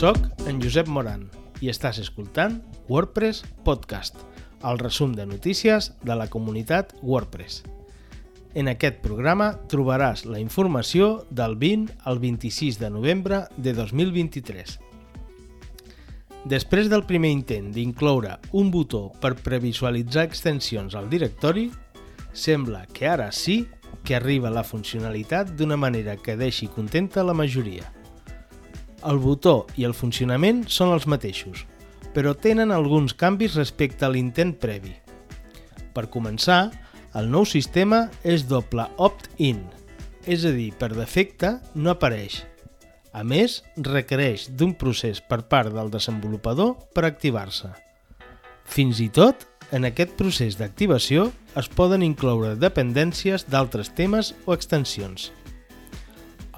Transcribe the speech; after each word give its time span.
Soc 0.00 0.16
en 0.48 0.62
Josep 0.64 0.86
Moran 0.88 1.26
i 1.60 1.68
estàs 1.68 1.98
escoltant 2.00 2.54
WordPress 2.88 3.42
Podcast, 3.66 4.14
el 4.64 4.78
resum 4.80 5.12
de 5.12 5.26
notícies 5.28 5.90
de 6.00 6.16
la 6.16 6.24
comunitat 6.32 6.94
WordPress. 7.02 7.58
En 8.56 8.70
aquest 8.72 9.02
programa 9.04 9.50
trobaràs 9.68 10.24
la 10.24 10.40
informació 10.40 11.26
del 11.28 11.58
20 11.60 11.98
al 12.08 12.22
26 12.24 12.80
de 12.80 12.88
novembre 12.96 13.42
de 13.58 13.76
2023. 13.76 14.78
Després 16.48 16.88
del 16.88 17.04
primer 17.04 17.34
intent 17.36 17.68
d'incloure 17.76 18.38
un 18.56 18.72
botó 18.72 19.10
per 19.20 19.34
previsualitzar 19.36 20.24
extensions 20.30 20.96
al 20.96 21.12
directori, 21.12 21.68
sembla 22.32 22.86
que 22.88 23.04
ara 23.04 23.28
sí 23.36 23.66
que 24.00 24.16
arriba 24.16 24.48
la 24.48 24.64
funcionalitat 24.64 25.58
d'una 25.60 25.76
manera 25.76 26.16
que 26.16 26.40
deixi 26.40 26.72
contenta 26.72 27.20
la 27.20 27.36
majoria. 27.36 27.99
El 29.06 29.16
botó 29.16 29.64
i 29.80 29.86
el 29.88 29.94
funcionament 29.96 30.66
són 30.68 30.92
els 30.92 31.06
mateixos, 31.08 31.64
però 32.12 32.34
tenen 32.36 32.72
alguns 32.74 33.14
canvis 33.16 33.56
respecte 33.56 34.04
a 34.04 34.10
l'intent 34.12 34.52
previ. 34.60 34.92
Per 35.96 36.10
començar, 36.12 36.68
el 37.16 37.30
nou 37.32 37.46
sistema 37.48 38.04
és 38.22 38.44
doble 38.46 38.84
opt-in, 39.00 39.62
és 40.28 40.44
a 40.44 40.52
dir, 40.52 40.70
per 40.76 40.92
defecte 40.92 41.56
no 41.74 41.94
apareix. 41.94 42.42
A 43.16 43.24
més, 43.26 43.62
requereix 43.74 44.50
d'un 44.52 44.76
procés 44.78 45.18
per 45.24 45.40
part 45.50 45.72
del 45.74 45.90
desenvolupador 45.90 46.76
per 46.94 47.08
activar-se. 47.08 47.72
Fins 48.70 49.00
i 49.02 49.08
tot, 49.10 49.48
en 49.74 49.88
aquest 49.88 50.12
procés 50.18 50.58
d'activació 50.60 51.30
es 51.58 51.72
poden 51.72 52.04
incloure 52.06 52.54
dependències 52.58 53.48
d'altres 53.50 53.90
temes 53.96 54.34
o 54.46 54.54
extensions. 54.54 55.30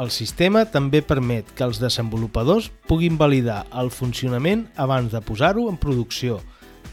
El 0.00 0.08
sistema 0.08 0.62
també 0.72 1.02
permet 1.04 1.50
que 1.52 1.66
els 1.66 1.76
desenvolupadors 1.82 2.70
puguin 2.88 3.18
validar 3.20 3.66
el 3.76 3.90
funcionament 3.92 4.64
abans 4.80 5.12
de 5.12 5.20
posar-ho 5.20 5.66
en 5.68 5.76
producció 5.76 6.38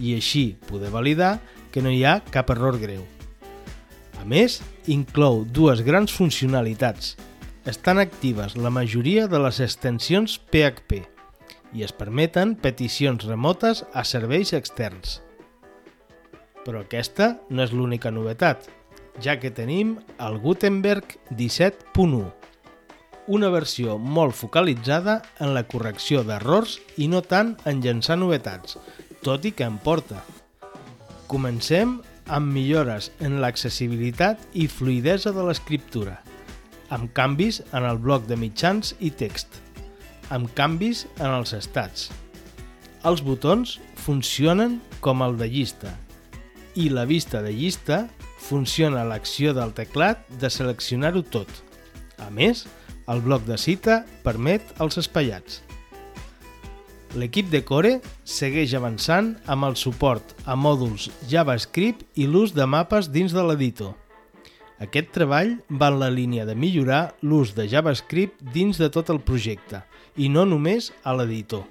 i 0.04 0.18
així 0.18 0.58
poder 0.68 0.92
validar 0.92 1.38
que 1.72 1.84
no 1.86 1.94
hi 1.96 2.04
ha 2.04 2.20
cap 2.34 2.52
error 2.52 2.76
greu. 2.82 3.06
A 4.20 4.26
més, 4.28 4.60
inclou 4.92 5.46
dues 5.46 5.80
grans 5.88 6.12
funcionalitats. 6.12 7.16
Estan 7.64 8.02
actives 8.04 8.58
la 8.58 8.72
majoria 8.74 9.28
de 9.32 9.40
les 9.40 9.62
extensions 9.64 10.36
PHP 10.52 11.00
i 11.72 11.86
es 11.86 11.94
permeten 11.96 12.56
peticions 12.60 13.24
remotes 13.30 13.86
a 13.94 14.04
serveis 14.04 14.52
externs. 14.58 15.22
Però 16.66 16.84
aquesta 16.84 17.38
no 17.50 17.64
és 17.64 17.72
l'única 17.72 18.12
novetat, 18.12 18.68
ja 19.24 19.38
que 19.40 19.54
tenim 19.56 19.96
el 20.20 20.40
Gutenberg 20.44 21.16
17.1, 21.32 22.39
una 23.30 23.52
versió 23.54 24.00
molt 24.02 24.34
focalitzada 24.34 25.20
en 25.38 25.54
la 25.54 25.62
correcció 25.70 26.24
d'errors 26.26 26.80
i 26.98 27.08
no 27.12 27.22
tant 27.22 27.54
en 27.70 27.84
llançar 27.84 28.18
novetats, 28.18 28.80
tot 29.22 29.46
i 29.46 29.52
que 29.54 29.68
en 29.70 29.78
porta. 29.78 30.24
Comencem 31.30 32.00
amb 32.26 32.50
millores 32.54 33.12
en 33.22 33.38
l'accessibilitat 33.44 34.42
i 34.58 34.66
fluidesa 34.66 35.34
de 35.36 35.46
l'escriptura, 35.46 36.18
amb 36.90 37.14
canvis 37.14 37.62
en 37.70 37.86
el 37.86 38.02
bloc 38.02 38.26
de 38.26 38.38
mitjans 38.38 38.96
i 39.00 39.14
text, 39.14 39.62
amb 40.34 40.50
canvis 40.58 41.06
en 41.20 41.30
els 41.30 41.54
estats. 41.54 42.10
Els 43.06 43.22
botons 43.22 43.78
funcionen 44.02 44.80
com 45.06 45.22
el 45.22 45.38
de 45.38 45.48
llista 45.54 45.94
i 46.76 46.90
la 46.90 47.06
vista 47.06 47.44
de 47.46 47.54
llista 47.54 48.08
funciona 48.40 49.06
l'acció 49.06 49.54
del 49.54 49.74
teclat 49.78 50.26
de 50.42 50.50
seleccionar-ho 50.50 51.22
tot. 51.22 51.50
A 52.18 52.30
més, 52.34 52.66
el 53.10 53.24
bloc 53.26 53.46
de 53.48 53.58
cita 53.58 54.04
permet 54.24 54.66
els 54.84 55.00
espaiats. 55.02 55.64
L'equip 57.18 57.50
de 57.50 57.64
Core 57.66 57.96
segueix 58.22 58.76
avançant 58.78 59.32
amb 59.50 59.66
el 59.66 59.78
suport 59.82 60.36
a 60.46 60.54
mòduls 60.54 61.08
JavaScript 61.32 62.06
i 62.22 62.28
l'ús 62.30 62.54
de 62.54 62.68
mapes 62.70 63.10
dins 63.10 63.34
de 63.34 63.46
l'editor. 63.46 63.96
Aquest 64.80 65.10
treball 65.16 65.58
va 65.70 65.90
en 65.90 65.98
la 66.00 66.12
línia 66.14 66.46
de 66.46 66.56
millorar 66.56 67.16
l'ús 67.26 67.56
de 67.58 67.66
JavaScript 67.68 68.46
dins 68.54 68.78
de 68.78 68.92
tot 68.94 69.10
el 69.10 69.20
projecte 69.20 69.82
i 70.16 70.30
no 70.30 70.46
només 70.46 70.94
a 71.04 71.16
l'editor, 71.18 71.66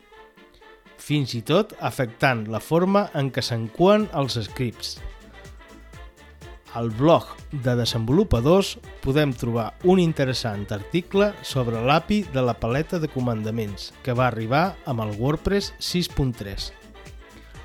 fins 0.98 1.32
i 1.38 1.44
tot 1.46 1.72
afectant 1.80 2.44
la 2.52 2.60
forma 2.60 3.06
en 3.14 3.30
què 3.32 3.44
s'encuen 3.44 4.10
els 4.18 4.36
scripts. 4.50 4.98
Al 6.76 6.90
blog 6.92 7.24
de 7.64 7.72
desenvolupadors 7.78 8.74
podem 9.00 9.32
trobar 9.32 9.70
un 9.88 10.00
interessant 10.02 10.66
article 10.74 11.30
sobre 11.42 11.80
l'API 11.80 12.26
de 12.34 12.42
la 12.44 12.54
paleta 12.60 13.00
de 13.00 13.08
comandaments 13.08 13.92
que 14.04 14.12
va 14.12 14.26
arribar 14.28 14.76
amb 14.84 15.00
el 15.06 15.14
WordPress 15.16 15.72
6.3. 15.80 16.68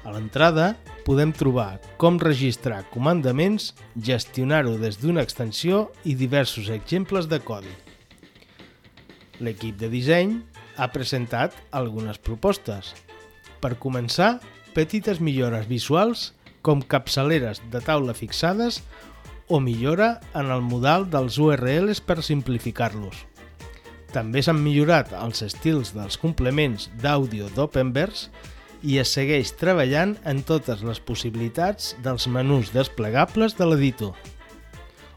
A 0.04 0.12
l'entrada 0.16 0.74
podem 1.04 1.34
trobar 1.36 1.82
com 2.00 2.20
registrar 2.20 2.84
comandaments, 2.92 3.74
gestionar-ho 4.00 4.78
des 4.80 5.00
d'una 5.02 5.24
extensió 5.24 5.90
i 6.08 6.16
diversos 6.16 6.70
exemples 6.72 7.28
de 7.28 7.40
codi. 7.44 7.72
L'equip 9.44 9.76
de 9.80 9.90
disseny 9.92 10.38
ha 10.80 10.88
presentat 10.96 11.56
algunes 11.72 12.20
propostes. 12.20 12.94
Per 13.60 13.76
començar, 13.80 14.40
petites 14.74 15.20
millores 15.20 15.68
visuals 15.68 16.32
com 16.64 16.82
capçaleres 16.82 17.62
de 17.70 17.82
taula 17.84 18.16
fixades 18.18 18.82
o 19.52 19.60
millora 19.60 20.22
en 20.34 20.50
el 20.50 20.64
modal 20.64 21.06
dels 21.12 21.38
URLs 21.38 22.02
per 22.02 22.24
simplificar-los. 22.24 23.28
També 24.14 24.42
s'han 24.46 24.62
millorat 24.62 25.12
els 25.18 25.44
estils 25.46 25.92
dels 25.94 26.18
complements 26.22 26.88
d'àudio 27.02 27.50
d'Openverse 27.54 28.32
i 28.84 29.00
es 29.02 29.14
segueix 29.16 29.54
treballant 29.60 30.16
en 30.28 30.42
totes 30.48 30.84
les 30.86 31.00
possibilitats 31.02 31.94
dels 32.06 32.28
menús 32.28 32.72
desplegables 32.76 33.58
de 33.58 33.68
l'editor. 33.68 34.14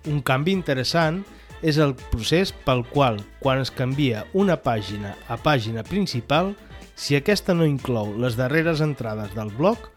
Un 0.07 0.23
canvi 0.23 0.55
interessant 0.55 1.25
és 1.67 1.79
el 1.83 1.97
procés 2.13 2.53
pel 2.67 2.85
qual, 2.93 3.19
quan 3.41 3.61
es 3.63 3.73
canvia 3.75 4.25
una 4.35 4.57
pàgina 4.61 5.15
a 5.29 5.37
pàgina 5.41 5.83
principal, 5.87 6.55
si 6.95 7.17
aquesta 7.17 7.55
no 7.55 7.67
inclou 7.69 8.15
les 8.21 8.37
darreres 8.39 8.81
entrades 8.85 9.35
del 9.37 9.51
bloc, 9.57 9.91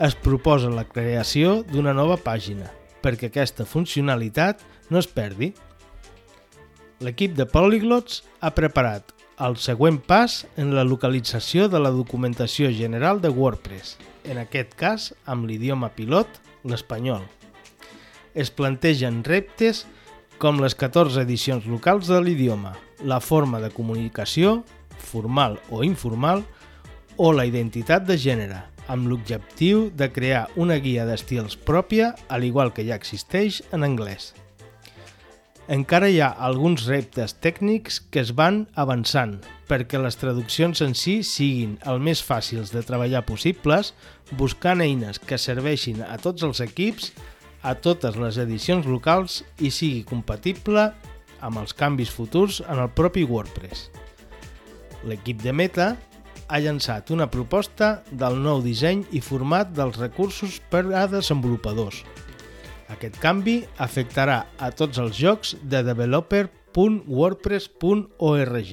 es 0.00 0.14
proposa 0.16 0.70
la 0.72 0.86
creació 0.88 1.58
d'una 1.68 1.92
nova 1.92 2.16
pàgina, 2.16 2.70
perquè 3.04 3.28
aquesta 3.28 3.66
funcionalitat 3.68 4.62
no 4.88 4.96
es 4.98 5.06
perdi. 5.06 5.50
L'equip 7.04 7.34
de 7.36 7.44
Polyglots 7.44 8.22
ha 8.40 8.50
preparat 8.56 9.12
el 9.44 9.58
següent 9.60 9.98
pas 10.00 10.46
en 10.60 10.72
la 10.76 10.86
localització 10.88 11.68
de 11.68 11.80
la 11.80 11.92
documentació 11.92 12.70
general 12.72 13.20
de 13.20 13.28
WordPress, 13.28 13.98
en 14.24 14.40
aquest 14.40 14.72
cas 14.80 15.10
amb 15.28 15.44
l'idioma 15.48 15.92
pilot, 15.92 16.40
l'espanyol. 16.64 17.26
Es 18.32 18.48
plantegen 18.48 19.20
reptes 19.24 19.84
com 20.40 20.62
les 20.64 20.76
14 20.80 21.20
edicions 21.26 21.68
locals 21.68 22.08
de 22.08 22.22
l'idioma, 22.24 22.72
la 23.04 23.20
forma 23.20 23.60
de 23.60 23.68
comunicació, 23.68 24.62
formal 24.96 25.58
o 25.68 25.84
informal, 25.84 26.46
o 27.20 27.34
la 27.36 27.44
identitat 27.44 28.06
de 28.08 28.14
gènere, 28.16 28.62
amb 28.88 29.10
l'objectiu 29.10 29.90
de 29.92 30.06
crear 30.08 30.46
una 30.56 30.78
guia 30.80 31.04
d'estils 31.04 31.58
pròpia, 31.68 32.14
al 32.32 32.46
igual 32.48 32.72
que 32.72 32.86
ja 32.86 32.96
existeix 32.96 33.58
en 33.76 33.84
anglès. 33.84 34.30
Encara 35.68 36.08
hi 36.08 36.22
ha 36.24 36.30
alguns 36.48 36.86
reptes 36.88 37.36
tècnics 37.44 38.00
que 38.08 38.24
es 38.24 38.32
van 38.32 38.64
avançant 38.72 39.36
perquè 39.68 40.00
les 40.00 40.16
traduccions 40.16 40.80
en 40.80 40.96
si 40.96 41.20
siguin 41.20 41.76
el 41.92 42.00
més 42.00 42.24
fàcils 42.24 42.72
de 42.72 42.80
treballar 42.88 43.26
possibles, 43.28 43.92
buscant 44.32 44.80
eines 44.80 45.20
que 45.20 45.38
serveixin 45.38 46.00
a 46.08 46.16
tots 46.16 46.42
els 46.48 46.64
equips, 46.64 47.12
a 47.60 47.76
totes 47.76 48.16
les 48.16 48.40
edicions 48.40 48.88
locals 48.88 49.42
i 49.60 49.68
sigui 49.68 50.06
compatible 50.08 50.88
amb 51.44 51.60
els 51.60 51.76
canvis 51.76 52.08
futurs 52.08 52.64
en 52.64 52.80
el 52.80 52.88
propi 52.96 53.28
WordPress. 53.28 53.90
L'equip 55.04 55.44
de 55.44 55.52
Meta 55.52 55.96
ha 56.50 56.58
llançat 56.58 57.12
una 57.14 57.30
proposta 57.30 58.02
del 58.10 58.40
nou 58.42 58.58
disseny 58.64 59.04
i 59.14 59.20
format 59.22 59.70
dels 59.76 59.98
recursos 60.00 60.60
per 60.70 60.92
a 60.98 61.06
desenvolupadors. 61.10 62.04
Aquest 62.90 63.18
canvi 63.22 63.64
afectarà 63.78 64.46
a 64.58 64.70
tots 64.74 64.98
els 64.98 65.14
jocs 65.14 65.54
de 65.62 65.82
developer.wordpress.org. 65.86 68.72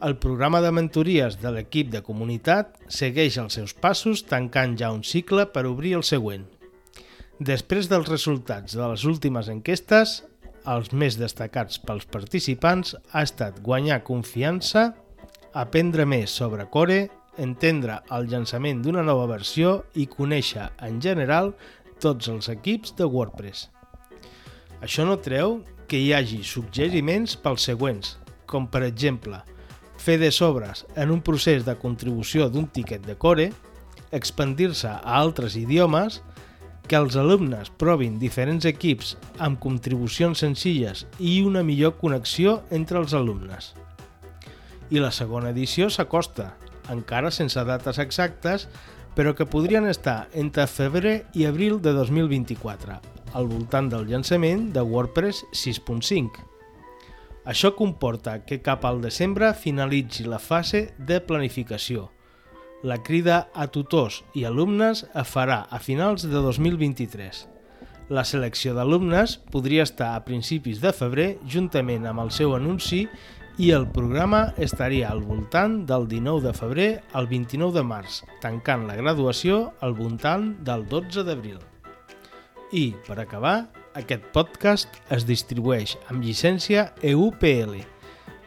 El 0.00 0.16
programa 0.16 0.62
de 0.64 0.70
mentories 0.72 1.36
de 1.40 1.50
l'equip 1.52 1.90
de 1.92 2.00
comunitat 2.04 2.76
segueix 2.88 3.38
els 3.40 3.54
seus 3.56 3.72
passos 3.72 4.22
tancant 4.28 4.76
ja 4.80 4.92
un 4.92 5.04
cicle 5.04 5.46
per 5.52 5.66
obrir 5.68 5.94
el 5.96 6.02
següent. 6.04 6.44
Després 7.40 7.88
dels 7.88 8.08
resultats 8.08 8.76
de 8.76 8.88
les 8.92 9.04
últimes 9.08 9.48
enquestes, 9.48 10.24
els 10.68 10.92
més 10.92 11.16
destacats 11.16 11.80
pels 11.80 12.04
participants 12.04 12.92
ha 13.12 13.22
estat 13.24 13.60
guanyar 13.64 14.04
confiança 14.04 14.92
aprendre 15.52 16.06
més 16.06 16.30
sobre 16.30 16.66
Core, 16.70 17.08
entendre 17.38 18.00
el 18.14 18.28
llançament 18.30 18.82
d'una 18.84 19.02
nova 19.06 19.26
versió 19.30 19.80
i 19.98 20.06
conèixer, 20.10 20.68
en 20.84 21.00
general, 21.02 21.54
tots 22.00 22.28
els 22.28 22.48
equips 22.52 22.94
de 22.98 23.06
WordPress. 23.06 23.68
Això 24.80 25.04
no 25.04 25.18
treu 25.20 25.60
que 25.90 25.98
hi 25.98 26.12
hagi 26.14 26.42
suggeriments 26.46 27.36
pels 27.36 27.66
següents, 27.66 28.16
com 28.46 28.68
per 28.70 28.84
exemple, 28.86 29.42
fer 30.00 30.16
de 30.20 30.30
sobres 30.32 30.86
en 30.96 31.10
un 31.10 31.20
procés 31.20 31.66
de 31.66 31.76
contribució 31.76 32.48
d'un 32.48 32.68
tiquet 32.72 33.04
de 33.04 33.16
core, 33.18 33.50
expandir-se 34.12 34.88
a 34.88 35.18
altres 35.20 35.56
idiomes, 35.60 36.22
que 36.90 36.98
els 36.98 37.14
alumnes 37.14 37.68
provin 37.78 38.16
diferents 38.18 38.64
equips 38.66 39.12
amb 39.38 39.60
contribucions 39.62 40.40
senzilles 40.42 41.04
i 41.20 41.36
una 41.46 41.62
millor 41.62 41.94
connexió 42.00 42.62
entre 42.74 42.98
els 42.98 43.14
alumnes. 43.14 43.74
I 44.90 45.00
la 45.02 45.12
segona 45.14 45.54
edició 45.54 45.88
s'acosta, 45.90 46.54
encara 46.90 47.30
sense 47.30 47.62
dates 47.64 47.98
exactes, 48.02 48.68
però 49.14 49.34
que 49.38 49.46
podrien 49.46 49.86
estar 49.86 50.28
entre 50.34 50.66
febrer 50.66 51.16
i 51.34 51.46
abril 51.46 51.80
de 51.82 51.94
2024, 51.94 53.00
al 53.34 53.50
voltant 53.50 53.90
del 53.90 54.06
llançament 54.10 54.70
de 54.74 54.82
WordPress 54.82 55.44
6.5. 55.54 56.46
Això 57.50 57.74
comporta 57.74 58.40
que 58.44 58.60
cap 58.62 58.84
al 58.84 59.00
desembre 59.02 59.54
finalitzi 59.54 60.26
la 60.28 60.38
fase 60.38 60.90
de 60.98 61.20
planificació– 61.24 62.10
la 62.82 63.02
crida 63.02 63.50
a 63.52 63.66
tutors 63.68 64.22
i 64.32 64.46
alumnes 64.48 65.02
es 65.04 65.28
farà 65.28 65.66
a 65.68 65.78
finals 65.84 66.22
de 66.24 66.40
2023. 66.40 67.42
La 68.08 68.22
selecció 68.24 68.72
d'alumnes 68.72 69.34
podria 69.52 69.84
estar 69.84 70.14
a 70.14 70.22
principis 70.24 70.80
de 70.80 70.94
febrer 70.96 71.26
juntament 71.44 72.08
amb 72.08 72.24
el 72.24 72.32
seu 72.32 72.54
anunci 72.56 73.02
i 73.60 73.74
el 73.76 73.84
programa 73.92 74.54
estaria 74.56 75.10
al 75.12 75.20
voltant 75.20 75.82
del 75.84 76.06
19 76.08 76.40
de 76.46 76.52
febrer 76.56 77.02
al 77.12 77.26
29 77.28 77.76
de 77.76 77.82
març, 77.84 78.22
tancant 78.40 78.86
la 78.88 78.96
graduació 78.96 79.74
al 79.84 79.92
voltant 79.98 80.54
del 80.64 80.86
12 80.88 81.26
d'abril. 81.28 81.60
I, 82.72 82.96
per 83.04 83.20
acabar, 83.20 83.68
aquest 84.00 84.24
podcast 84.32 84.96
es 85.12 85.28
distribueix 85.28 85.98
amb 86.08 86.24
llicència 86.24 86.94
EUPL, 87.04 87.82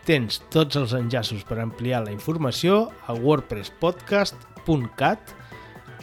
Tens 0.04 0.42
tots 0.52 0.76
els 0.76 0.92
enllaços 0.98 1.46
per 1.48 1.62
ampliar 1.64 2.02
la 2.04 2.12
informació 2.12 2.92
a 3.08 3.16
wordpresspodcast.cat 3.16 5.32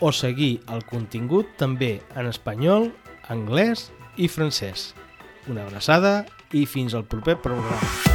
o 0.01 0.09
seguir 0.17 0.65
el 0.73 0.81
contingut 0.89 1.53
també 1.61 2.01
en 2.17 2.25
espanyol, 2.31 2.89
anglès 3.29 3.93
i 4.17 4.25
francès. 4.33 4.97
Una 5.53 5.69
abraçada 5.69 6.25
i 6.57 6.65
fins 6.65 6.97
al 6.97 7.05
proper 7.05 7.37
programa. 7.45 8.10